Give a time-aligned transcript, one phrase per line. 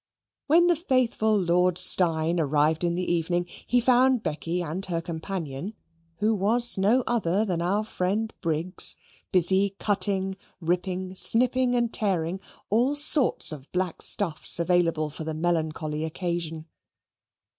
[0.47, 5.75] When the faithful Lord Steyne arrived in the evening, he found Becky and her companion,
[6.15, 8.95] who was no other than our friend Briggs,
[9.31, 12.39] busy cutting, ripping, snipping, and tearing
[12.71, 16.65] all sorts of black stuffs available for the melancholy occasion.